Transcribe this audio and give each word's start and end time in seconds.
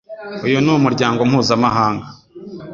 Uyu 0.45 0.57
ni 0.63 0.71
umuryango 0.77 1.19
mpuzamahanga 1.29 2.05